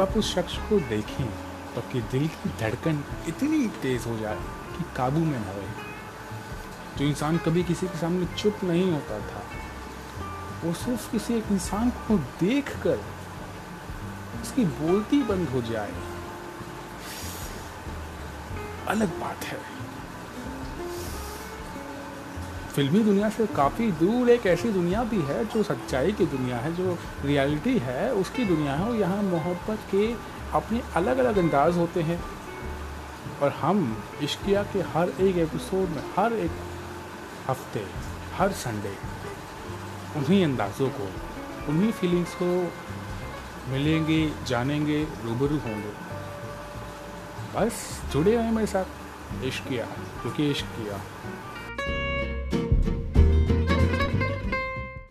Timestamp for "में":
5.20-5.38, 35.88-36.02